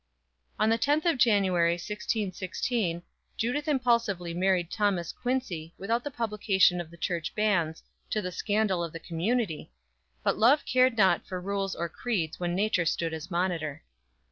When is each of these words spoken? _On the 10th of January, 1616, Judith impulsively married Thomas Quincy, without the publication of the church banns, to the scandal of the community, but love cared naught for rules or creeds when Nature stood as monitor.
_On 0.57 0.69
the 0.71 0.79
10th 0.79 1.05
of 1.05 1.19
January, 1.19 1.73
1616, 1.75 3.03
Judith 3.37 3.67
impulsively 3.67 4.33
married 4.33 4.71
Thomas 4.71 5.11
Quincy, 5.11 5.75
without 5.77 6.03
the 6.03 6.09
publication 6.09 6.81
of 6.81 6.89
the 6.89 6.97
church 6.97 7.35
banns, 7.35 7.83
to 8.09 8.19
the 8.19 8.31
scandal 8.31 8.83
of 8.83 8.93
the 8.93 8.99
community, 8.99 9.71
but 10.23 10.39
love 10.39 10.65
cared 10.65 10.97
naught 10.97 11.27
for 11.27 11.39
rules 11.39 11.75
or 11.75 11.87
creeds 11.87 12.39
when 12.39 12.55
Nature 12.55 12.85
stood 12.85 13.13
as 13.13 13.29
monitor. 13.29 13.83